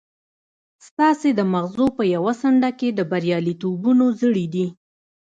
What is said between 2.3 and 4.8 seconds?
څنډه کې د برياليتوبونو زړي دي.